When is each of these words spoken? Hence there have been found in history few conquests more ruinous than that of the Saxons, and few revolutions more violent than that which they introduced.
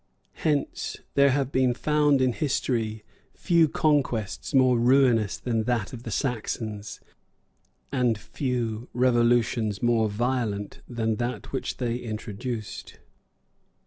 Hence 0.37 0.97
there 1.13 1.29
have 1.29 1.51
been 1.51 1.75
found 1.75 2.21
in 2.23 2.33
history 2.33 3.03
few 3.35 3.69
conquests 3.69 4.51
more 4.51 4.79
ruinous 4.79 5.37
than 5.37 5.65
that 5.65 5.93
of 5.93 6.01
the 6.01 6.09
Saxons, 6.09 6.99
and 7.91 8.17
few 8.17 8.89
revolutions 8.95 9.83
more 9.83 10.09
violent 10.09 10.81
than 10.89 11.17
that 11.17 11.51
which 11.51 11.77
they 11.77 11.97
introduced. 11.97 12.97